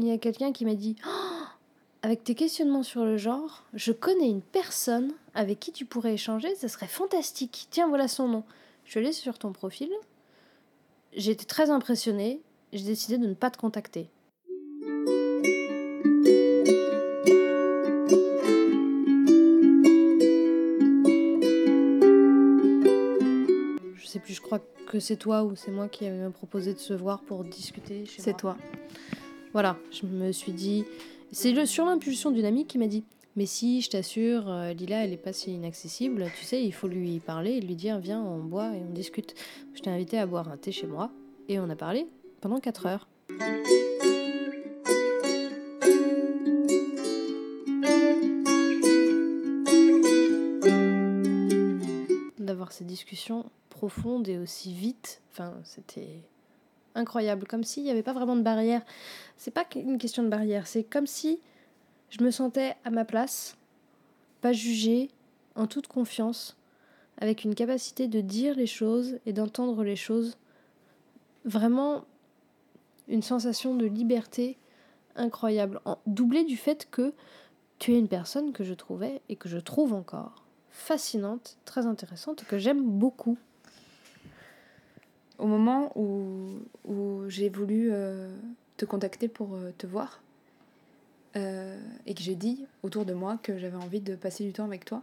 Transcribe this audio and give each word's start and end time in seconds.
il 0.00 0.06
y 0.06 0.12
a 0.12 0.18
quelqu'un 0.18 0.52
qui 0.52 0.64
m'a 0.64 0.74
dit 0.74 0.96
Oh, 1.06 1.44
avec 2.02 2.22
tes 2.22 2.34
questionnements 2.34 2.82
sur 2.82 3.04
le 3.04 3.16
genre, 3.16 3.64
je 3.74 3.92
connais 3.92 4.28
une 4.28 4.42
personne 4.42 5.12
avec 5.34 5.58
qui 5.58 5.72
tu 5.72 5.84
pourrais 5.84 6.14
échanger, 6.14 6.54
ça 6.54 6.68
serait 6.68 6.86
fantastique. 6.86 7.66
Tiens, 7.70 7.88
voilà 7.88 8.06
son 8.06 8.28
nom. 8.28 8.44
Je 8.84 8.98
allée 8.98 9.12
sur 9.12 9.38
ton 9.38 9.52
profil. 9.52 9.90
J'ai 11.14 11.32
été 11.32 11.44
très 11.44 11.70
impressionnée. 11.70 12.40
J'ai 12.72 12.84
décidé 12.84 13.18
de 13.18 13.26
ne 13.26 13.34
pas 13.34 13.50
te 13.50 13.58
contacter. 13.58 14.08
Je 23.96 24.06
sais 24.06 24.20
plus, 24.20 24.34
je 24.34 24.40
crois 24.40 24.60
que 24.86 25.00
c'est 25.00 25.16
toi 25.16 25.44
ou 25.44 25.56
c'est 25.56 25.70
moi 25.70 25.88
qui 25.88 26.06
avais 26.06 26.30
proposé 26.30 26.72
de 26.72 26.78
se 26.78 26.94
voir 26.94 27.20
pour 27.22 27.44
discuter. 27.44 28.04
C'est 28.06 28.36
toi. 28.36 28.56
Voilà, 29.52 29.78
je 29.90 30.06
me 30.06 30.32
suis 30.32 30.52
dit. 30.52 30.84
C'est 31.32 31.66
sur 31.66 31.84
l'impulsion 31.84 32.30
d'une 32.30 32.44
amie 32.44 32.66
qui 32.66 32.78
m'a 32.78 32.86
dit 32.86 33.04
Mais 33.36 33.46
si, 33.46 33.80
je 33.80 33.90
t'assure, 33.90 34.48
euh, 34.48 34.72
Lila, 34.72 35.04
elle 35.04 35.12
est 35.12 35.16
pas 35.16 35.32
si 35.32 35.52
inaccessible. 35.52 36.26
Tu 36.38 36.44
sais, 36.44 36.62
il 36.62 36.72
faut 36.72 36.88
lui 36.88 37.20
parler 37.20 37.52
et 37.52 37.60
lui 37.60 37.74
dire 37.74 37.98
Viens, 37.98 38.22
on 38.22 38.38
boit 38.38 38.74
et 38.74 38.80
on 38.80 38.92
discute. 38.92 39.34
Je 39.74 39.80
t'ai 39.80 39.90
invité 39.90 40.18
à 40.18 40.26
boire 40.26 40.48
un 40.48 40.56
thé 40.56 40.72
chez 40.72 40.86
moi 40.86 41.10
et 41.48 41.58
on 41.58 41.68
a 41.70 41.76
parlé 41.76 42.06
pendant 42.40 42.60
4 42.60 42.86
heures. 42.86 43.08
D'avoir 52.38 52.72
ces 52.72 52.84
discussions 52.84 53.46
profondes 53.70 54.28
et 54.28 54.38
aussi 54.38 54.72
vite, 54.72 55.20
enfin, 55.30 55.54
c'était 55.64 56.22
incroyable, 56.98 57.46
comme 57.46 57.64
s'il 57.64 57.84
n'y 57.84 57.90
avait 57.90 58.02
pas 58.02 58.12
vraiment 58.12 58.36
de 58.36 58.42
barrière. 58.42 58.82
C'est 59.36 59.50
pas 59.50 59.64
une 59.74 59.98
question 59.98 60.22
de 60.22 60.28
barrière, 60.28 60.66
c'est 60.66 60.84
comme 60.84 61.06
si 61.06 61.40
je 62.10 62.22
me 62.22 62.30
sentais 62.30 62.76
à 62.84 62.90
ma 62.90 63.04
place, 63.04 63.56
pas 64.40 64.52
jugée, 64.52 65.10
en 65.54 65.66
toute 65.66 65.88
confiance, 65.88 66.56
avec 67.18 67.44
une 67.44 67.54
capacité 67.54 68.08
de 68.08 68.20
dire 68.20 68.54
les 68.54 68.66
choses 68.66 69.18
et 69.26 69.32
d'entendre 69.32 69.82
les 69.82 69.96
choses. 69.96 70.38
Vraiment 71.44 72.04
une 73.08 73.22
sensation 73.22 73.74
de 73.74 73.86
liberté 73.86 74.56
incroyable, 75.16 75.80
doublée 76.06 76.44
du 76.44 76.56
fait 76.56 76.88
que 76.90 77.12
tu 77.78 77.94
es 77.94 77.98
une 77.98 78.08
personne 78.08 78.52
que 78.52 78.64
je 78.64 78.74
trouvais 78.74 79.20
et 79.28 79.36
que 79.36 79.48
je 79.48 79.58
trouve 79.58 79.92
encore 79.92 80.44
fascinante, 80.70 81.58
très 81.64 81.86
intéressante, 81.86 82.44
que 82.44 82.58
j'aime 82.58 82.82
beaucoup 82.82 83.36
au 85.38 85.46
moment 85.46 85.92
où, 85.96 86.58
où 86.84 87.28
j'ai 87.28 87.48
voulu 87.48 87.90
euh, 87.92 88.36
te 88.76 88.84
contacter 88.84 89.28
pour 89.28 89.54
euh, 89.54 89.72
te 89.78 89.86
voir 89.86 90.20
euh, 91.36 91.80
et 92.06 92.14
que 92.14 92.22
j'ai 92.22 92.34
dit 92.34 92.66
autour 92.82 93.04
de 93.04 93.14
moi 93.14 93.38
que 93.42 93.56
j'avais 93.58 93.76
envie 93.76 94.00
de 94.00 94.16
passer 94.16 94.44
du 94.44 94.52
temps 94.52 94.64
avec 94.64 94.84
toi, 94.84 95.02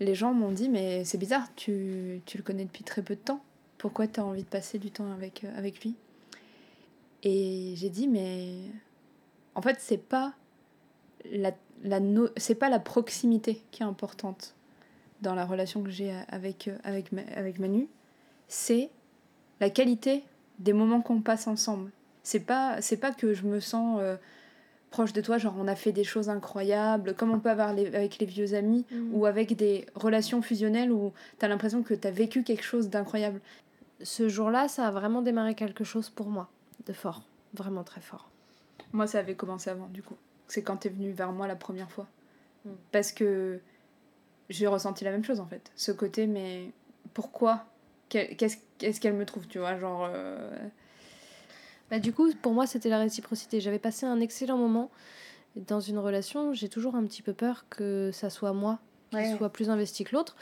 les 0.00 0.14
gens 0.14 0.32
m'ont 0.32 0.52
dit 0.52 0.68
mais 0.68 1.04
c'est 1.04 1.18
bizarre, 1.18 1.48
tu, 1.56 2.22
tu, 2.24 2.38
le 2.38 2.44
connais 2.44 2.64
depuis 2.64 2.84
très 2.84 3.02
peu 3.02 3.14
de 3.14 3.20
temps, 3.20 3.42
pourquoi 3.78 4.06
tu 4.06 4.20
as 4.20 4.24
envie 4.24 4.42
de 4.42 4.48
passer 4.48 4.78
du 4.78 4.90
temps 4.90 5.10
avec, 5.12 5.44
avec 5.56 5.82
lui? 5.82 5.94
Et 7.22 7.74
j'ai 7.76 7.90
dit 7.90 8.06
mais 8.06 8.54
en 9.54 9.62
fait 9.62 9.76
c'est 9.80 9.98
pas 9.98 10.34
la, 11.32 11.52
la 11.82 12.00
no 12.00 12.28
c'est 12.36 12.54
pas 12.54 12.68
la 12.68 12.78
proximité 12.78 13.62
qui 13.70 13.82
est 13.82 13.86
importante 13.86 14.54
dans 15.22 15.34
la 15.34 15.46
relation 15.46 15.82
que 15.82 15.90
j'ai 15.90 16.12
avec, 16.28 16.70
avec, 16.84 17.06
avec 17.34 17.58
Manu, 17.58 17.88
c'est 18.46 18.90
la 19.64 19.70
qualité 19.70 20.22
des 20.58 20.74
moments 20.74 21.00
qu'on 21.00 21.22
passe 21.22 21.46
ensemble. 21.46 21.90
C'est 22.22 22.40
pas, 22.40 22.82
c'est 22.82 22.98
pas 22.98 23.12
que 23.12 23.32
je 23.32 23.44
me 23.44 23.60
sens 23.60 23.98
euh, 23.98 24.16
proche 24.90 25.14
de 25.14 25.22
toi, 25.22 25.38
genre 25.38 25.54
on 25.58 25.66
a 25.66 25.74
fait 25.74 25.90
des 25.90 26.04
choses 26.04 26.28
incroyables, 26.28 27.14
comme 27.14 27.30
on 27.30 27.40
peut 27.40 27.48
avoir 27.48 27.70
avec 27.70 28.18
les 28.18 28.26
vieux 28.26 28.52
amis, 28.52 28.84
mm. 28.90 29.14
ou 29.14 29.24
avec 29.24 29.56
des 29.56 29.86
relations 29.94 30.42
fusionnelles 30.42 30.92
où 30.92 31.14
tu 31.38 31.46
as 31.46 31.48
l'impression 31.48 31.82
que 31.82 31.94
tu 31.94 32.06
as 32.06 32.10
vécu 32.10 32.42
quelque 32.42 32.62
chose 32.62 32.90
d'incroyable. 32.90 33.40
Ce 34.02 34.28
jour-là, 34.28 34.68
ça 34.68 34.86
a 34.86 34.90
vraiment 34.90 35.22
démarré 35.22 35.54
quelque 35.54 35.82
chose 35.82 36.10
pour 36.10 36.26
moi, 36.26 36.50
de 36.84 36.92
fort, 36.92 37.22
vraiment 37.54 37.84
très 37.84 38.02
fort. 38.02 38.28
Moi, 38.92 39.06
ça 39.06 39.20
avait 39.20 39.34
commencé 39.34 39.70
avant, 39.70 39.86
du 39.86 40.02
coup. 40.02 40.16
C'est 40.46 40.62
quand 40.62 40.76
tu 40.76 40.88
es 40.88 40.90
venu 40.90 41.10
vers 41.10 41.32
moi 41.32 41.46
la 41.46 41.56
première 41.56 41.90
fois. 41.90 42.06
Mm. 42.66 42.70
Parce 42.92 43.12
que 43.12 43.60
j'ai 44.50 44.66
ressenti 44.66 45.04
la 45.04 45.10
même 45.10 45.24
chose, 45.24 45.40
en 45.40 45.46
fait. 45.46 45.72
Ce 45.74 45.90
côté, 45.90 46.26
mais 46.26 46.70
pourquoi 47.14 47.64
qu'est-ce 48.08 49.00
qu'elle 49.00 49.14
me 49.14 49.24
trouve, 49.24 49.46
tu 49.46 49.58
vois, 49.58 49.78
genre... 49.78 50.08
Euh, 50.12 50.50
bah, 51.90 51.98
du 51.98 52.12
coup, 52.12 52.32
pour 52.42 52.52
moi, 52.52 52.66
c'était 52.66 52.88
la 52.88 52.98
réciprocité. 52.98 53.60
J'avais 53.60 53.78
passé 53.78 54.06
un 54.06 54.20
excellent 54.20 54.56
moment 54.56 54.90
dans 55.56 55.80
une 55.80 55.98
relation. 55.98 56.52
J'ai 56.52 56.68
toujours 56.68 56.94
un 56.96 57.04
petit 57.04 57.22
peu 57.22 57.32
peur 57.32 57.66
que 57.68 58.10
ça 58.12 58.30
soit 58.30 58.52
moi 58.52 58.78
qui 59.12 59.36
soit 59.36 59.50
plus 59.50 59.70
investi 59.70 60.04
que 60.04 60.16
l'autre. 60.16 60.36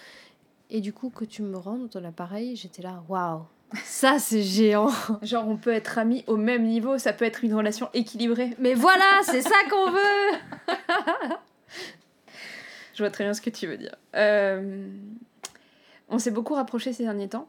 Et 0.71 0.81
du 0.81 0.93
coup, 0.93 1.11
que 1.11 1.25
tu 1.25 1.43
me 1.43 1.59
rendes 1.59 1.95
l'appareil, 1.95 2.57
j'étais 2.57 2.81
là, 2.81 3.05
waouh, 3.09 3.43
ça 3.85 4.19
c'est 4.19 4.43
géant. 4.43 4.91
Genre, 5.23 5.47
on 5.47 5.57
peut 5.57 5.73
être 5.73 5.99
amis 5.99 6.25
au 6.27 6.37
même 6.37 6.65
niveau, 6.65 6.97
ça 6.97 7.13
peut 7.13 7.27
être 7.27 7.45
une 7.45 7.55
relation 7.55 7.91
équilibrée. 7.93 8.57
Mais 8.59 8.73
voilà, 8.75 9.21
c'est 9.25 9.43
ça 9.43 9.57
qu'on 9.69 9.91
veut 9.91 10.39
Je 12.95 13.03
vois 13.03 13.11
très 13.11 13.25
bien 13.25 13.35
ce 13.35 13.41
que 13.41 13.51
tu 13.51 13.67
veux 13.67 13.77
dire. 13.77 13.95
Euh, 14.15 14.89
on 16.13 16.19
s'est 16.19 16.31
beaucoup 16.31 16.55
rapprochés 16.55 16.93
ces 16.93 17.03
derniers 17.03 17.29
temps. 17.29 17.49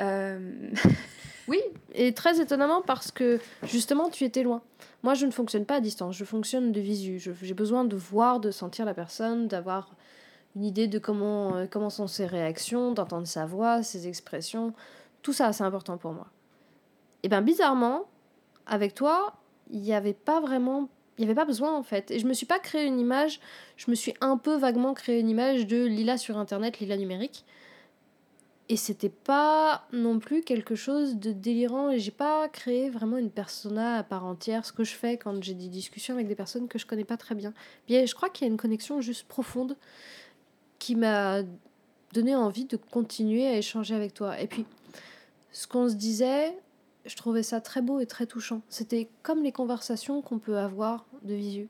Euh, 0.00 0.70
oui, 1.48 1.58
et 1.94 2.12
très 2.12 2.40
étonnamment 2.40 2.82
parce 2.82 3.10
que 3.10 3.40
justement 3.64 4.10
tu 4.10 4.24
étais 4.24 4.42
loin. 4.42 4.62
Moi 5.02 5.14
je 5.14 5.26
ne 5.26 5.30
fonctionne 5.30 5.64
pas 5.64 5.76
à 5.76 5.80
distance, 5.80 6.14
je 6.14 6.24
fonctionne 6.24 6.70
de 6.70 6.80
visu. 6.80 7.18
J'ai 7.18 7.54
besoin 7.54 7.84
de 7.84 7.96
voir, 7.96 8.38
de 8.40 8.50
sentir 8.50 8.84
la 8.84 8.94
personne, 8.94 9.48
d'avoir 9.48 9.96
une 10.54 10.64
idée 10.64 10.86
de 10.86 10.98
comment, 10.98 11.56
euh, 11.56 11.66
comment 11.68 11.90
sont 11.90 12.06
ses 12.06 12.26
réactions, 12.26 12.92
d'entendre 12.92 13.26
sa 13.26 13.46
voix, 13.46 13.82
ses 13.82 14.06
expressions. 14.06 14.74
Tout 15.22 15.32
ça 15.32 15.52
c'est 15.54 15.64
important 15.64 15.96
pour 15.96 16.12
moi. 16.12 16.26
Et 17.22 17.28
bien 17.28 17.40
bizarrement, 17.40 18.04
avec 18.66 18.94
toi, 18.94 19.34
il 19.70 19.80
n'y 19.80 19.94
avait 19.94 20.12
pas 20.12 20.40
vraiment 20.40 20.90
il 21.18 21.22
n'y 21.22 21.26
avait 21.26 21.34
pas 21.34 21.44
besoin 21.44 21.76
en 21.76 21.82
fait. 21.82 22.10
Et 22.10 22.18
je 22.18 22.26
me 22.26 22.34
suis 22.34 22.46
pas 22.46 22.58
créé 22.58 22.84
une 22.84 23.00
image, 23.00 23.40
je 23.76 23.90
me 23.90 23.94
suis 23.94 24.14
un 24.20 24.36
peu 24.36 24.56
vaguement 24.56 24.94
créé 24.94 25.20
une 25.20 25.28
image 25.28 25.66
de 25.66 25.84
Lila 25.84 26.18
sur 26.18 26.38
internet, 26.38 26.78
Lila 26.80 26.96
numérique. 26.96 27.44
Et 28.68 28.76
c'était 28.76 29.10
pas 29.10 29.86
non 29.92 30.18
plus 30.18 30.42
quelque 30.42 30.74
chose 30.74 31.16
de 31.16 31.30
délirant 31.30 31.90
et 31.90 32.00
j'ai 32.00 32.10
pas 32.10 32.48
créé 32.48 32.90
vraiment 32.90 33.16
une 33.16 33.30
persona 33.30 33.98
à 33.98 34.02
part 34.02 34.24
entière, 34.24 34.66
ce 34.66 34.72
que 34.72 34.82
je 34.82 34.94
fais 34.94 35.16
quand 35.16 35.40
j'ai 35.42 35.54
des 35.54 35.68
discussions 35.68 36.14
avec 36.14 36.26
des 36.26 36.34
personnes 36.34 36.66
que 36.66 36.78
je 36.78 36.84
connais 36.84 37.04
pas 37.04 37.16
très 37.16 37.36
bien. 37.36 37.54
Bien, 37.86 38.04
je 38.04 38.14
crois 38.14 38.28
qu'il 38.28 38.44
y 38.44 38.50
a 38.50 38.50
une 38.50 38.58
connexion 38.58 39.00
juste 39.00 39.28
profonde 39.28 39.76
qui 40.80 40.96
m'a 40.96 41.42
donné 42.12 42.34
envie 42.34 42.64
de 42.64 42.76
continuer 42.76 43.46
à 43.46 43.56
échanger 43.56 43.94
avec 43.94 44.14
toi. 44.14 44.40
Et 44.40 44.48
puis, 44.48 44.66
ce 45.52 45.68
qu'on 45.68 45.88
se 45.88 45.94
disait, 45.94 46.56
je 47.06 47.16
trouvais 47.16 47.42
ça 47.42 47.60
très 47.60 47.82
beau 47.82 48.00
et 48.00 48.06
très 48.06 48.26
touchant. 48.26 48.62
C'était 48.68 49.08
comme 49.22 49.42
les 49.42 49.52
conversations 49.52 50.22
qu'on 50.22 50.38
peut 50.38 50.58
avoir 50.58 51.06
de 51.22 51.34
visu. 51.34 51.68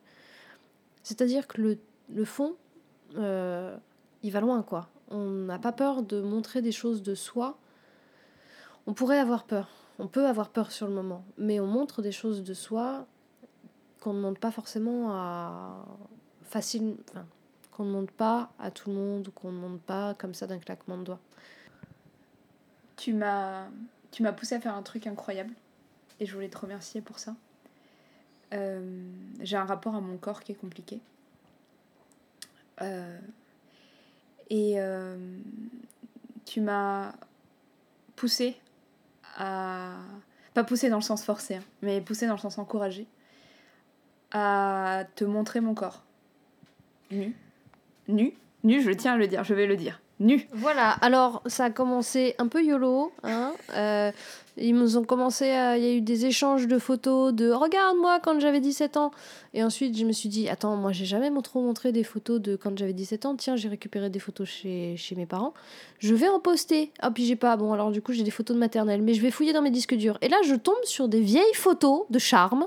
C'est-à-dire 1.03 1.47
que 1.47 1.61
le, 1.61 1.79
le 2.13 2.25
fond, 2.25 2.57
euh, 3.17 3.77
il 4.23 4.33
va 4.33 4.41
loin, 4.41 4.63
quoi 4.63 4.89
on 5.11 5.27
n'a 5.27 5.59
pas 5.59 5.73
peur 5.73 6.03
de 6.03 6.21
montrer 6.21 6.63
des 6.63 6.73
choses 6.73 7.03
de 7.03 7.15
soi. 7.15 7.59
On 8.87 8.95
pourrait 8.95 9.19
avoir 9.19 9.45
peur, 9.45 9.69
on 9.99 10.09
peut 10.09 10.27
avoir 10.27 10.51
peur 10.51 10.73
sur 10.73 10.87
le 10.87 10.95
moment, 10.95 11.25
mais 11.39 11.61
on 11.61 11.67
montre 11.67 12.03
des 12.03 12.13
choses 12.13 12.43
de 12.43 12.55
soi 12.55 13.07
qu'on 14.01 14.13
ne 14.13 14.21
montre 14.21 14.41
pas 14.41 14.51
forcément 14.51 15.11
à 15.11 15.85
facile, 16.43 16.97
enfin, 17.11 17.27
qu'on 17.73 17.85
ne 17.85 17.91
montre 17.91 18.13
pas 18.13 18.53
à 18.59 18.71
tout 18.71 18.91
le 18.91 18.97
monde 18.97 19.29
ou 19.29 19.31
qu'on 19.33 19.51
ne 19.51 19.59
montre 19.59 19.83
pas 19.83 20.15
comme 20.15 20.35
ça 20.35 20.47
d'un 20.47 20.59
claquement 20.59 20.99
de 20.99 21.05
doigts. 21.05 21.21
Tu 22.97 23.13
m'as 23.13 23.67
tu 24.17 24.23
m'as 24.23 24.33
poussé 24.33 24.55
à 24.55 24.61
faire 24.61 24.75
un 24.75 24.83
truc 24.83 25.07
incroyable 25.07 25.53
et 26.21 26.25
je 26.25 26.33
voulais 26.33 26.49
te 26.49 26.57
remercier 26.57 27.03
pour 27.03 27.19
ça. 27.19 27.37
Euh, 28.55 29.11
j'ai 29.41 29.59
un 29.59 29.67
rapport 29.67 29.95
à 29.95 30.01
mon 30.01 30.17
corps 30.17 30.43
qui 30.43 30.53
est 30.53 30.55
compliqué. 30.55 31.03
Euh, 32.81 33.19
et 34.49 34.81
euh, 34.81 35.19
tu 36.47 36.63
m'as 36.63 37.13
poussé 38.15 38.57
à. 39.37 39.99
Pas 40.55 40.65
poussé 40.65 40.89
dans 40.89 40.97
le 40.97 41.03
sens 41.03 41.23
forcé, 41.23 41.57
hein, 41.57 41.63
mais 41.83 42.01
poussé 42.01 42.27
dans 42.27 42.37
le 42.37 42.41
sens 42.41 42.57
encouragé. 42.57 43.07
À 44.33 45.05
te 45.15 45.27
montrer 45.27 45.61
mon 45.61 45.75
corps. 45.75 46.03
Nu. 47.11 47.37
Nu. 48.09 48.33
Nu, 48.65 48.81
je 48.81 48.93
tiens 48.93 49.13
à 49.13 49.17
le 49.19 49.29
dire, 49.29 49.45
je 49.45 49.53
vais 49.53 49.67
le 49.67 49.77
dire. 49.77 50.01
Voilà, 50.53 50.91
alors 50.91 51.43
ça 51.47 51.65
a 51.65 51.71
commencé 51.71 52.35
un 52.39 52.49
peu 52.49 52.65
YOLO. 52.65 53.13
Hein 53.23 53.53
euh, 53.75 54.11
ils 54.57 54.75
nous 54.75 54.97
ont 54.97 55.05
commencé 55.05 55.51
à. 55.51 55.77
Il 55.77 55.85
y 55.85 55.87
a 55.87 55.93
eu 55.93 56.01
des 56.01 56.25
échanges 56.25 56.67
de 56.67 56.79
photos 56.79 57.35
de 57.35 57.51
Regarde-moi 57.51 58.21
quand 58.21 58.41
j'avais 58.41 58.61
17 58.61 58.97
ans. 58.97 59.11
Et 59.53 59.63
ensuite, 59.63 59.97
je 59.97 60.05
me 60.07 60.13
suis 60.13 60.31
dit 60.31 60.49
Attends, 60.49 60.77
moi 60.77 60.93
j'ai 60.93 61.05
jamais 61.05 61.31
trop 61.43 61.61
montré 61.61 61.93
des 61.93 62.05
photos 62.05 62.41
de 62.41 62.57
quand 62.57 62.79
j'avais 62.79 62.95
17 62.95 63.27
ans. 63.27 63.37
Tiens, 63.37 63.57
j'ai 63.57 63.69
récupéré 63.69 64.09
des 64.09 64.19
photos 64.19 64.49
chez, 64.49 64.97
chez 64.97 65.15
mes 65.15 65.27
parents. 65.27 65.53
Je 65.99 66.15
vais 66.15 66.29
en 66.29 66.41
poster. 66.41 66.93
Ah, 67.01 67.11
puis 67.11 67.27
j'ai 67.27 67.37
pas. 67.37 67.57
Bon, 67.59 67.75
alors 67.75 67.91
du 67.91 68.01
coup, 68.01 68.13
j'ai 68.13 68.23
des 68.23 68.31
photos 68.31 68.55
de 68.55 68.61
maternelle. 68.61 69.03
Mais 69.03 69.13
je 69.13 69.21
vais 69.21 69.31
fouiller 69.31 69.53
dans 69.53 69.63
mes 69.63 69.71
disques 69.71 69.95
durs. 69.95 70.17
Et 70.23 70.29
là, 70.29 70.39
je 70.47 70.55
tombe 70.55 70.75
sur 70.85 71.09
des 71.09 71.21
vieilles 71.21 71.55
photos 71.55 72.05
de 72.09 72.19
charme 72.19 72.67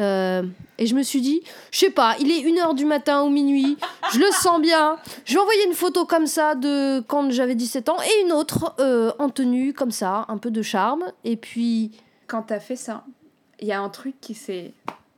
euh, 0.00 0.42
et 0.78 0.86
je 0.86 0.94
me 0.94 1.02
suis 1.02 1.20
dit, 1.20 1.42
je 1.70 1.78
sais 1.78 1.90
pas, 1.90 2.16
il 2.20 2.30
est 2.30 2.40
1h 2.40 2.74
du 2.74 2.86
matin 2.86 3.22
ou 3.22 3.28
minuit, 3.28 3.76
je 4.12 4.18
le 4.18 4.30
sens 4.32 4.60
bien. 4.60 4.96
Je 5.26 5.34
vais 5.34 5.40
envoyer 5.40 5.66
une 5.66 5.74
photo 5.74 6.06
comme 6.06 6.26
ça 6.26 6.54
de 6.54 7.00
quand 7.00 7.30
j'avais 7.30 7.54
17 7.54 7.88
ans 7.90 7.98
et 8.00 8.24
une 8.24 8.32
autre 8.32 8.74
euh, 8.80 9.12
en 9.18 9.28
tenue 9.28 9.74
comme 9.74 9.90
ça, 9.90 10.24
un 10.28 10.38
peu 10.38 10.50
de 10.50 10.62
charme. 10.62 11.04
Et 11.24 11.36
puis. 11.36 11.92
Quand 12.26 12.42
t'as 12.42 12.60
fait 12.60 12.76
ça, 12.76 13.04
il 13.60 13.68
y 13.68 13.72
a 13.72 13.80
un 13.80 13.90
truc 13.90 14.14
qui 14.20 14.34
s'est. 14.34 14.72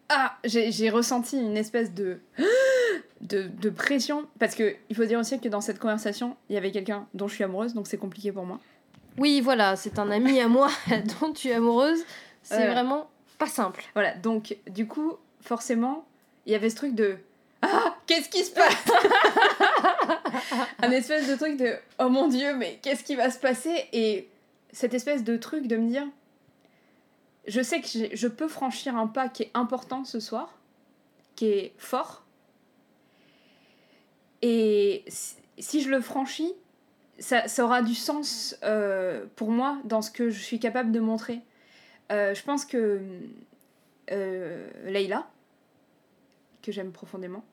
Ah 0.08 0.36
J'ai 0.44 0.90
ressenti 0.90 1.38
une 1.38 1.56
espèce 1.56 1.94
de... 1.94 2.20
de. 3.20 3.48
de 3.48 3.70
pression. 3.70 4.26
Parce 4.40 4.54
que 4.54 4.74
il 4.90 4.96
faut 4.96 5.04
dire 5.04 5.20
aussi 5.20 5.38
que 5.38 5.48
dans 5.48 5.60
cette 5.60 5.78
conversation, 5.78 6.36
il 6.50 6.54
y 6.54 6.58
avait 6.58 6.72
quelqu'un 6.72 7.06
dont 7.14 7.28
je 7.28 7.34
suis 7.34 7.44
amoureuse, 7.44 7.72
donc 7.72 7.86
c'est 7.86 7.98
compliqué 7.98 8.32
pour 8.32 8.44
moi. 8.44 8.58
Oui, 9.18 9.40
voilà, 9.40 9.76
c'est 9.76 9.98
un 9.98 10.10
ami 10.10 10.40
à 10.40 10.48
moi 10.48 10.70
dont 11.20 11.32
tu 11.32 11.48
es 11.48 11.52
amoureuse. 11.54 12.00
C'est 12.42 12.66
vraiment 12.66 13.08
simple. 13.46 13.84
Voilà, 13.94 14.14
donc 14.14 14.56
du 14.68 14.86
coup, 14.86 15.16
forcément, 15.40 16.06
il 16.46 16.52
y 16.52 16.54
avait 16.54 16.70
ce 16.70 16.76
truc 16.76 16.94
de 16.94 17.16
Ah, 17.62 17.96
qu'est-ce 18.06 18.28
qui 18.28 18.44
se 18.44 18.52
passe? 18.52 18.84
Un 20.82 20.90
espèce 20.90 21.28
de 21.28 21.36
truc 21.36 21.56
de 21.56 21.76
Oh 21.98 22.08
mon 22.08 22.28
dieu, 22.28 22.54
mais 22.56 22.78
qu'est-ce 22.82 23.04
qui 23.04 23.16
va 23.16 23.30
se 23.30 23.38
passer? 23.38 23.88
Et 23.92 24.28
cette 24.72 24.94
espèce 24.94 25.24
de 25.24 25.36
truc 25.36 25.66
de 25.66 25.76
me 25.76 25.88
dire 25.88 26.06
Je 27.46 27.62
sais 27.62 27.80
que 27.80 27.88
je 28.14 28.28
peux 28.28 28.48
franchir 28.48 28.96
un 28.96 29.06
pas 29.06 29.28
qui 29.28 29.44
est 29.44 29.50
important 29.54 30.04
ce 30.04 30.20
soir, 30.20 30.58
qui 31.36 31.46
est 31.46 31.72
fort. 31.78 32.24
Et 34.42 35.04
si 35.58 35.82
je 35.82 35.88
le 35.88 36.00
franchis, 36.00 36.52
ça, 37.18 37.46
ça 37.46 37.64
aura 37.64 37.82
du 37.82 37.94
sens 37.94 38.56
euh, 38.64 39.24
pour 39.36 39.50
moi 39.50 39.78
dans 39.84 40.02
ce 40.02 40.10
que 40.10 40.30
je 40.30 40.40
suis 40.40 40.58
capable 40.58 40.90
de 40.90 40.98
montrer. 40.98 41.40
Euh, 42.12 42.34
je 42.34 42.42
pense 42.42 42.64
que 42.64 43.00
euh, 44.10 44.68
Leïla, 44.84 45.26
que 46.62 46.72
j'aime 46.72 46.92
profondément, 46.92 47.44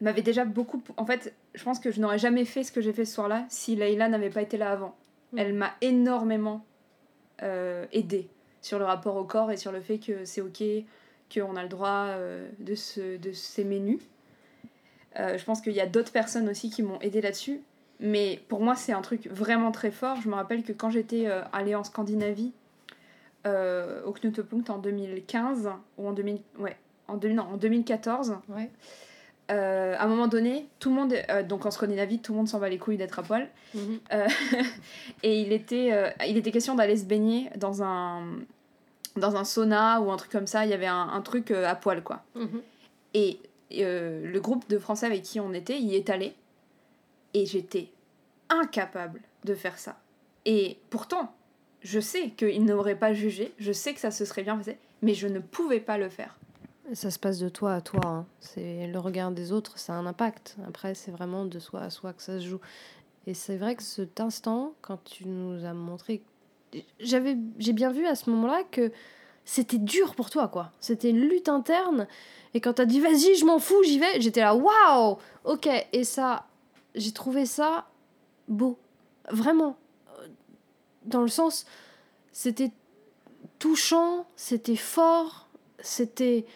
m'avait 0.00 0.22
déjà 0.22 0.44
beaucoup. 0.44 0.82
En 0.96 1.06
fait, 1.06 1.34
je 1.54 1.64
pense 1.64 1.78
que 1.78 1.90
je 1.90 2.00
n'aurais 2.00 2.18
jamais 2.18 2.44
fait 2.44 2.62
ce 2.62 2.72
que 2.72 2.80
j'ai 2.80 2.92
fait 2.92 3.04
ce 3.04 3.14
soir-là 3.14 3.46
si 3.48 3.76
Leïla 3.76 4.08
n'avait 4.08 4.30
pas 4.30 4.42
été 4.42 4.58
là 4.58 4.70
avant. 4.70 4.94
Mm. 5.32 5.38
Elle 5.38 5.54
m'a 5.54 5.74
énormément 5.80 6.64
euh, 7.42 7.86
aidée 7.92 8.28
sur 8.60 8.78
le 8.78 8.84
rapport 8.84 9.16
au 9.16 9.24
corps 9.24 9.50
et 9.50 9.56
sur 9.56 9.72
le 9.72 9.80
fait 9.80 9.98
que 9.98 10.24
c'est 10.24 10.40
ok, 10.40 10.62
qu'on 11.32 11.56
a 11.56 11.62
le 11.62 11.68
droit 11.68 12.08
euh, 12.08 12.48
de, 12.58 12.74
se, 12.74 13.16
de 13.16 13.32
s'aimer 13.32 13.78
nu. 13.78 13.98
je 15.16 15.42
pense 15.44 15.60
qu'il 15.62 15.72
y 15.72 15.80
a 15.80 15.86
d'autres 15.86 16.12
personnes 16.12 16.48
aussi 16.48 16.68
qui 16.68 16.82
m'ont 16.82 17.00
aidé 17.00 17.22
là-dessus. 17.22 17.60
Mais 17.98 18.42
pour 18.48 18.60
moi, 18.60 18.74
c'est 18.74 18.92
un 18.92 19.00
truc 19.00 19.26
vraiment 19.28 19.72
très 19.72 19.90
fort. 19.90 20.20
Je 20.20 20.28
me 20.28 20.34
rappelle 20.34 20.62
que 20.62 20.72
quand 20.72 20.90
j'étais 20.90 21.26
allée 21.54 21.74
en 21.74 21.82
Scandinavie, 21.82 22.52
euh, 23.46 24.02
au 24.04 24.12
Knutepunkt 24.12 24.70
en 24.70 24.78
2015 24.78 25.70
ou 25.98 26.08
en, 26.08 26.12
2000, 26.12 26.40
ouais, 26.58 26.76
en, 27.06 27.14
en 27.14 27.56
2014. 27.56 28.38
Ouais. 28.48 28.70
Euh, 29.52 29.94
à 29.96 30.04
un 30.04 30.08
moment 30.08 30.26
donné, 30.26 30.66
tout 30.80 30.88
le 30.88 30.96
monde, 30.96 31.14
euh, 31.30 31.44
donc 31.44 31.64
en 31.64 31.70
Scandinavie, 31.70 32.18
tout 32.18 32.32
le 32.32 32.38
monde 32.38 32.48
s'en 32.48 32.58
va 32.58 32.68
les 32.68 32.78
couilles 32.78 32.96
d'être 32.96 33.20
à 33.20 33.22
poil. 33.22 33.48
Mhm. 33.74 34.00
et 35.22 35.40
il 35.40 35.52
était, 35.52 35.92
il 36.26 36.36
était 36.36 36.50
question 36.50 36.74
d'aller 36.74 36.96
se 36.96 37.04
baigner 37.04 37.50
dans 37.56 37.84
un, 37.84 38.24
dans 39.16 39.36
un 39.36 39.44
sauna 39.44 40.00
ou 40.00 40.10
un 40.10 40.16
truc 40.16 40.32
comme 40.32 40.48
ça. 40.48 40.64
Il 40.64 40.70
y 40.70 40.74
avait 40.74 40.86
un, 40.86 41.08
un 41.08 41.20
truc 41.20 41.52
à 41.52 41.76
poil, 41.76 42.02
quoi. 42.02 42.24
Mhm. 42.34 42.62
Et 43.14 43.38
le 43.70 44.38
groupe 44.40 44.68
de 44.68 44.78
Français 44.78 45.06
avec 45.06 45.22
qui 45.22 45.38
on 45.38 45.52
était, 45.52 45.78
y 45.78 45.94
est 45.94 46.10
allé. 46.10 46.34
Et 47.32 47.46
j'étais 47.46 47.90
incapable 48.48 49.20
de 49.44 49.54
faire 49.54 49.78
ça. 49.78 49.96
Et 50.46 50.78
pourtant, 50.90 51.32
je 51.86 52.00
sais 52.00 52.30
qu'il 52.30 52.64
n'aurait 52.64 52.98
pas 52.98 53.12
jugé, 53.12 53.54
je 53.58 53.70
sais 53.70 53.94
que 53.94 54.00
ça 54.00 54.10
se 54.10 54.24
serait 54.24 54.42
bien 54.42 54.56
passé, 54.56 54.76
mais 55.02 55.14
je 55.14 55.28
ne 55.28 55.38
pouvais 55.38 55.78
pas 55.78 55.98
le 55.98 56.08
faire. 56.08 56.36
Ça 56.92 57.12
se 57.12 57.18
passe 57.18 57.38
de 57.38 57.48
toi 57.48 57.74
à 57.74 57.80
toi. 57.80 58.00
Hein. 58.04 58.26
C'est 58.40 58.88
le 58.88 58.98
regard 58.98 59.30
des 59.30 59.52
autres, 59.52 59.78
ça 59.78 59.94
a 59.94 59.96
un 59.96 60.06
impact. 60.06 60.56
Après, 60.66 60.94
c'est 60.94 61.12
vraiment 61.12 61.44
de 61.44 61.58
soi 61.60 61.82
à 61.82 61.90
soi 61.90 62.12
que 62.12 62.22
ça 62.22 62.40
se 62.40 62.46
joue. 62.46 62.60
Et 63.28 63.34
c'est 63.34 63.56
vrai 63.56 63.76
que 63.76 63.84
cet 63.84 64.20
instant, 64.20 64.74
quand 64.82 65.02
tu 65.04 65.28
nous 65.28 65.64
as 65.64 65.74
montré, 65.74 66.22
j'avais, 66.98 67.36
j'ai 67.58 67.72
bien 67.72 67.92
vu 67.92 68.04
à 68.06 68.16
ce 68.16 68.30
moment-là 68.30 68.62
que 68.70 68.90
c'était 69.44 69.78
dur 69.78 70.16
pour 70.16 70.28
toi, 70.28 70.48
quoi. 70.48 70.72
C'était 70.80 71.10
une 71.10 71.20
lutte 71.20 71.48
interne. 71.48 72.08
Et 72.54 72.60
quand 72.60 72.74
t'as 72.74 72.84
dit 72.84 72.98
vas-y, 72.98 73.36
je 73.36 73.44
m'en 73.44 73.60
fous, 73.60 73.82
j'y 73.84 74.00
vais, 74.00 74.20
j'étais 74.20 74.40
là 74.40 74.56
waouh, 74.56 75.18
ok. 75.44 75.68
Et 75.92 76.02
ça, 76.02 76.46
j'ai 76.96 77.12
trouvé 77.12 77.46
ça 77.46 77.86
beau, 78.48 78.76
vraiment 79.30 79.76
dans 81.06 81.22
le 81.22 81.28
sens, 81.28 81.66
c'était 82.32 82.72
touchant, 83.58 84.26
c'était 84.36 84.76
fort, 84.76 85.48
c'était 85.80 86.46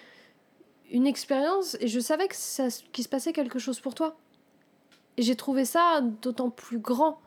une 0.91 1.07
expérience 1.07 1.77
et 1.81 1.89
je 1.89 2.01
savais 2.01 2.29
que 2.29 2.37
ça, 2.37 2.69
qu'il 2.93 3.05
se 3.05 3.09
passait 3.09 3.33
quelque 3.33 3.59
chose 3.59 3.81
pour 3.81 3.95
toi. 3.95 4.17
Et 5.17 5.23
j'ai 5.23 5.37
trouvé 5.37 5.65
ça 5.65 6.01
d'autant 6.23 6.51
plus 6.51 6.79
grand. 6.79 7.21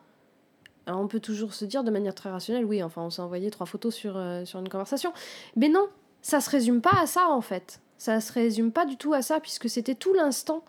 Alors 0.86 1.00
on 1.00 1.08
peut 1.08 1.20
toujours 1.20 1.54
se 1.54 1.64
dire 1.64 1.82
de 1.82 1.90
manière 1.90 2.14
très 2.14 2.30
rationnelle, 2.30 2.64
oui, 2.64 2.82
enfin 2.82 3.02
on 3.02 3.10
s'est 3.10 3.22
envoyé 3.22 3.50
trois 3.50 3.66
photos 3.66 3.94
sur, 3.94 4.16
euh, 4.16 4.44
sur 4.44 4.58
une 4.58 4.68
conversation. 4.68 5.12
Mais 5.56 5.68
non, 5.68 5.88
ça 6.20 6.40
se 6.40 6.50
résume 6.50 6.80
pas 6.80 7.00
à 7.00 7.06
ça 7.06 7.28
en 7.28 7.40
fait. 7.40 7.80
Ça 7.96 8.20
se 8.20 8.32
résume 8.32 8.70
pas 8.70 8.84
du 8.84 8.96
tout 8.96 9.14
à 9.14 9.22
ça 9.22 9.40
puisque 9.40 9.70
c'était 9.70 9.94
tout 9.94 10.12
l'instant, 10.12 10.62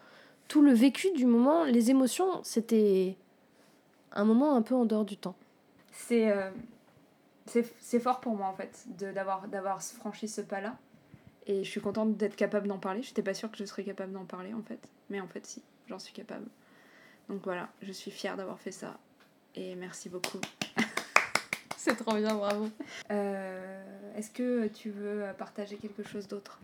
tout 0.47 0.61
le 0.61 0.71
vécu 0.71 1.11
du 1.11 1.25
moment, 1.25 1.65
les 1.65 1.89
émotions, 1.89 2.41
c'était 2.43 3.17
un 4.13 4.23
moment 4.23 4.55
un 4.55 4.61
peu 4.61 4.75
en 4.75 4.85
dehors 4.85 5.05
du 5.05 5.17
temps. 5.17 5.35
Euh, 6.11 6.51
c'est 7.45 7.65
c'est 7.79 7.99
fort 7.99 8.21
pour 8.21 8.35
moi 8.35 8.47
en 8.47 8.55
fait 8.55 8.85
d'avoir 8.87 9.47
d'avoir 9.47 9.81
franchi 9.81 10.27
ce 10.27 10.41
pas 10.41 10.61
là 10.61 10.77
et 11.47 11.63
je 11.63 11.69
suis 11.69 11.81
contente 11.81 12.17
d'être 12.17 12.35
capable 12.35 12.67
d'en 12.67 12.79
parler. 12.79 13.03
J'étais 13.03 13.21
pas 13.21 13.33
sûre 13.35 13.51
que 13.51 13.57
je 13.57 13.65
serais 13.65 13.83
capable 13.83 14.13
d'en 14.13 14.25
parler 14.25 14.53
en 14.53 14.63
fait. 14.63 14.79
Mais 15.09 15.21
en 15.21 15.27
fait 15.27 15.45
si 15.45 15.61
j'en 15.87 15.99
suis 15.99 16.13
capable. 16.13 16.47
Donc 17.29 17.41
voilà 17.43 17.69
je 17.81 17.91
suis 17.91 18.11
fière 18.11 18.35
d'avoir 18.35 18.59
fait 18.59 18.71
ça. 18.71 18.97
Et 19.55 19.75
merci 19.75 20.09
beaucoup. 20.09 20.39
C'est 21.77 21.95
trop 21.95 22.15
bien 22.15 22.33
bravo. 22.35 22.67
Euh, 23.11 24.15
est-ce 24.15 24.31
que 24.31 24.67
tu 24.67 24.89
veux 24.89 25.23
partager 25.37 25.77
quelque 25.77 26.03
chose 26.03 26.27
d'autre? 26.27 26.59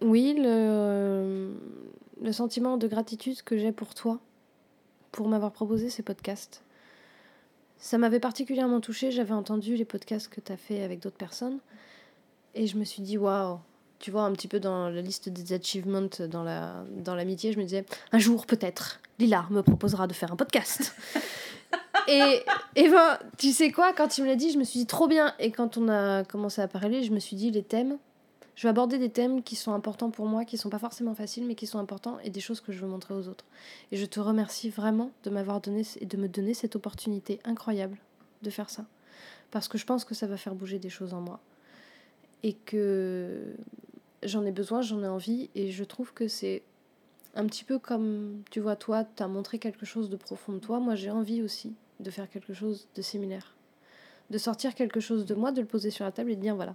Oui 0.00 0.36
le, 0.38 1.52
le 2.22 2.32
sentiment 2.32 2.76
de 2.76 2.86
gratitude 2.86 3.42
que 3.42 3.56
j'ai 3.56 3.72
pour 3.72 3.94
toi 3.94 4.20
pour 5.10 5.28
m'avoir 5.28 5.50
proposé 5.50 5.90
ces 5.90 6.02
podcasts 6.02 6.62
ça 7.78 7.98
m'avait 7.98 8.20
particulièrement 8.20 8.80
touchée. 8.80 9.10
J'avais 9.10 9.34
entendu 9.34 9.76
les 9.76 9.84
podcasts 9.84 10.28
que 10.28 10.40
tu 10.40 10.52
as 10.52 10.56
fait 10.56 10.82
avec 10.82 11.00
d'autres 11.00 11.16
personnes. 11.16 11.58
Et 12.54 12.66
je 12.66 12.76
me 12.76 12.84
suis 12.84 13.02
dit, 13.02 13.18
waouh, 13.18 13.58
tu 13.98 14.10
vois, 14.10 14.22
un 14.22 14.32
petit 14.32 14.48
peu 14.48 14.60
dans 14.60 14.88
la 14.88 15.00
liste 15.00 15.28
des 15.28 15.52
achievements 15.52 16.08
dans 16.30 16.42
la 16.42 16.84
dans 16.90 17.14
l'amitié, 17.14 17.52
je 17.52 17.58
me 17.58 17.64
disais, 17.64 17.84
un 18.12 18.18
jour 18.18 18.46
peut-être, 18.46 19.00
Lila 19.18 19.46
me 19.50 19.62
proposera 19.62 20.06
de 20.06 20.12
faire 20.12 20.32
un 20.32 20.36
podcast. 20.36 20.94
et, 22.08 22.42
et 22.76 22.88
ben, 22.88 23.18
tu 23.38 23.52
sais 23.52 23.70
quoi, 23.70 23.92
quand 23.92 24.18
il 24.18 24.24
me 24.24 24.28
l'a 24.28 24.36
dit, 24.36 24.50
je 24.50 24.58
me 24.58 24.64
suis 24.64 24.80
dit, 24.80 24.86
trop 24.86 25.08
bien. 25.08 25.34
Et 25.38 25.50
quand 25.50 25.76
on 25.76 25.88
a 25.88 26.24
commencé 26.24 26.60
à 26.60 26.68
parler, 26.68 27.02
je 27.02 27.12
me 27.12 27.18
suis 27.18 27.36
dit, 27.36 27.50
les 27.50 27.62
thèmes, 27.62 27.98
je 28.56 28.62
vais 28.62 28.70
aborder 28.70 28.98
des 28.98 29.10
thèmes 29.10 29.42
qui 29.42 29.54
sont 29.54 29.72
importants 29.72 30.10
pour 30.10 30.26
moi, 30.26 30.46
qui 30.46 30.56
sont 30.56 30.70
pas 30.70 30.78
forcément 30.78 31.14
faciles, 31.14 31.46
mais 31.46 31.54
qui 31.54 31.66
sont 31.66 31.78
importants 31.78 32.18
et 32.20 32.30
des 32.30 32.40
choses 32.40 32.62
que 32.62 32.72
je 32.72 32.80
veux 32.80 32.88
montrer 32.88 33.12
aux 33.12 33.28
autres. 33.28 33.44
Et 33.92 33.98
je 33.98 34.06
te 34.06 34.18
remercie 34.18 34.70
vraiment 34.70 35.12
de 35.24 35.30
m'avoir 35.30 35.60
donné 35.60 35.82
et 36.00 36.06
de 36.06 36.16
me 36.16 36.26
donner 36.26 36.54
cette 36.54 36.74
opportunité 36.74 37.38
incroyable 37.44 37.98
de 38.42 38.48
faire 38.48 38.70
ça. 38.70 38.86
Parce 39.50 39.68
que 39.68 39.76
je 39.76 39.84
pense 39.84 40.06
que 40.06 40.14
ça 40.14 40.26
va 40.26 40.38
faire 40.38 40.54
bouger 40.54 40.78
des 40.78 40.88
choses 40.88 41.12
en 41.12 41.20
moi. 41.20 41.38
Et 42.42 42.54
que 42.54 43.54
j'en 44.22 44.44
ai 44.46 44.52
besoin, 44.52 44.80
j'en 44.80 45.02
ai 45.02 45.08
envie, 45.08 45.50
et 45.54 45.70
je 45.70 45.84
trouve 45.84 46.14
que 46.14 46.26
c'est 46.26 46.62
un 47.34 47.44
petit 47.44 47.64
peu 47.64 47.78
comme, 47.78 48.42
tu 48.50 48.60
vois, 48.60 48.76
toi, 48.76 49.04
tu 49.04 49.22
as 49.22 49.28
montré 49.28 49.58
quelque 49.58 49.84
chose 49.84 50.08
de 50.08 50.16
profond 50.16 50.54
de 50.54 50.58
toi, 50.58 50.80
moi 50.80 50.94
j'ai 50.94 51.10
envie 51.10 51.42
aussi 51.42 51.74
de 52.00 52.10
faire 52.10 52.30
quelque 52.30 52.54
chose 52.54 52.88
de 52.94 53.02
similaire. 53.02 53.54
De 54.30 54.38
sortir 54.38 54.74
quelque 54.74 55.00
chose 55.00 55.26
de 55.26 55.34
moi, 55.34 55.52
de 55.52 55.60
le 55.60 55.66
poser 55.66 55.90
sur 55.90 56.06
la 56.06 56.12
table 56.12 56.30
et 56.30 56.36
de 56.36 56.40
dire, 56.40 56.56
voilà, 56.56 56.74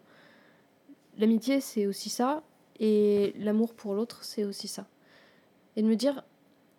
l'amitié, 1.17 1.61
c'est 1.61 1.87
aussi 1.87 2.09
ça, 2.09 2.43
et 2.79 3.33
l'amour 3.37 3.73
pour 3.73 3.93
l'autre, 3.93 4.23
c'est 4.23 4.43
aussi 4.43 4.67
ça. 4.67 4.85
Et 5.75 5.81
de 5.81 5.87
me 5.87 5.95
dire, 5.95 6.23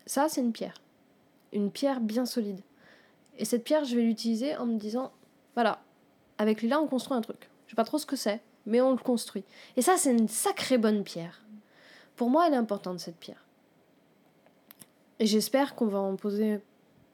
ça, 0.07 0.29
c'est 0.29 0.41
une 0.41 0.53
pierre. 0.53 0.75
Une 1.53 1.71
pierre 1.71 2.01
bien 2.01 2.27
solide. 2.27 2.61
Et 3.39 3.45
cette 3.45 3.65
pierre, 3.65 3.85
je 3.85 3.97
vais 3.97 4.03
l'utiliser 4.03 4.57
en 4.57 4.67
me 4.67 4.79
disant, 4.79 5.13
voilà, 5.55 5.83
avec 6.39 6.63
Lila, 6.63 6.81
on 6.81 6.87
construit 6.87 7.17
un 7.17 7.21
truc. 7.21 7.49
Je 7.67 7.73
sais 7.73 7.77
pas 7.77 7.85
trop 7.85 7.99
ce 7.99 8.07
que 8.07 8.17
c'est, 8.17 8.43
mais 8.67 8.81
on 8.81 8.91
le 8.91 8.99
construit. 8.99 9.45
Et 9.77 9.83
ça, 9.83 9.97
c'est 9.97 10.13
une 10.13 10.29
sacrée 10.29 10.79
bonne 10.79 11.05
pierre. 11.05 11.45
Pour 12.17 12.31
moi, 12.31 12.47
elle 12.47 12.55
est 12.55 12.59
importante, 12.59 13.01
cette 13.01 13.17
pierre. 13.17 13.45
Et 15.19 15.27
j'espère 15.27 15.75
qu'on 15.75 15.87
va 15.87 16.01
en 16.01 16.17
poser 16.17 16.61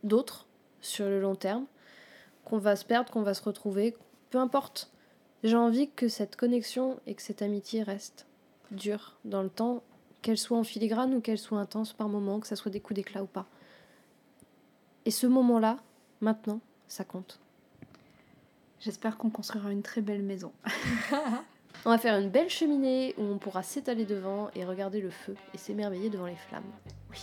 d'autres 0.02 0.46
sur 0.80 1.06
le 1.06 1.20
long 1.20 1.34
terme, 1.34 1.66
qu'on 2.44 2.58
va 2.58 2.74
se 2.76 2.84
perdre, 2.84 3.12
qu'on 3.12 3.22
va 3.22 3.34
se 3.34 3.42
retrouver, 3.42 3.96
peu 4.30 4.38
importe. 4.38 4.90
J'ai 5.44 5.56
envie 5.56 5.90
que 5.90 6.08
cette 6.08 6.36
connexion 6.36 6.98
et 7.06 7.14
que 7.14 7.22
cette 7.22 7.42
amitié 7.42 7.82
reste 7.82 8.26
dure 8.70 9.16
dans 9.24 9.42
le 9.42 9.48
temps, 9.48 9.82
qu'elle 10.20 10.38
soit 10.38 10.58
en 10.58 10.64
filigrane 10.64 11.14
ou 11.14 11.20
qu'elle 11.20 11.38
soit 11.38 11.58
intense 11.58 11.92
par 11.92 12.08
moment, 12.08 12.40
que 12.40 12.46
ça 12.46 12.56
soit 12.56 12.70
des 12.70 12.80
coups 12.80 12.96
d'éclat 12.96 13.22
ou 13.22 13.26
pas. 13.26 13.46
Et 15.04 15.10
ce 15.10 15.26
moment-là, 15.26 15.78
maintenant, 16.20 16.60
ça 16.88 17.04
compte. 17.04 17.38
J'espère 18.80 19.16
qu'on 19.16 19.30
construira 19.30 19.72
une 19.72 19.82
très 19.82 20.00
belle 20.00 20.22
maison. 20.22 20.52
on 21.84 21.90
va 21.90 21.98
faire 21.98 22.18
une 22.18 22.30
belle 22.30 22.50
cheminée 22.50 23.14
où 23.16 23.22
on 23.22 23.38
pourra 23.38 23.62
s'étaler 23.62 24.04
devant 24.04 24.50
et 24.54 24.64
regarder 24.64 25.00
le 25.00 25.10
feu 25.10 25.34
et 25.54 25.58
s'émerveiller 25.58 26.10
devant 26.10 26.26
les 26.26 26.36
flammes. 26.36 26.70
Oui. 27.10 27.20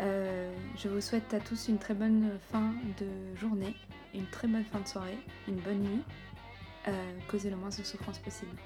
Euh, 0.00 0.52
je 0.76 0.88
vous 0.88 1.00
souhaite 1.00 1.32
à 1.32 1.40
tous 1.40 1.68
une 1.68 1.78
très 1.78 1.94
bonne 1.94 2.38
fin 2.52 2.74
de 3.00 3.34
journée, 3.36 3.74
une 4.16 4.26
très 4.26 4.48
bonne 4.48 4.64
fin 4.64 4.80
de 4.80 4.88
soirée, 4.88 5.18
une 5.48 5.56
bonne 5.56 5.80
nuit. 5.80 6.02
Euh, 6.88 6.92
causez 7.28 7.50
le 7.50 7.56
moins 7.56 7.68
de 7.68 7.74
souffrance 7.74 8.18
possible. 8.18 8.56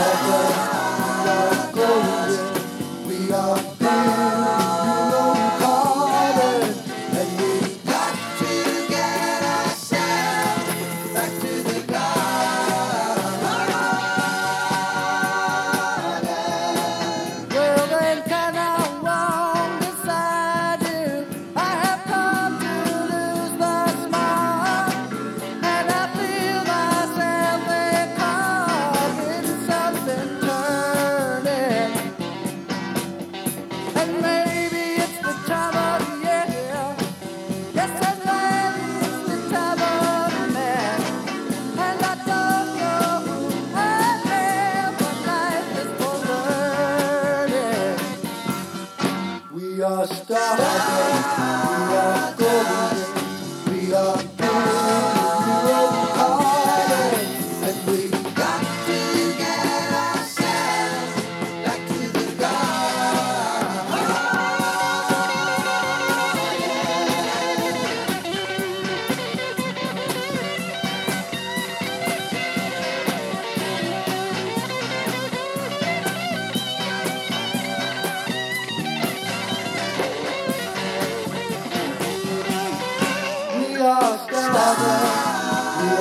Love, 0.00 1.26
love, 1.26 1.76
love, 1.76 3.06
we 3.06 3.32
are. 3.32 3.69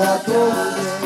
a 0.02 0.18
todos. 0.24 0.99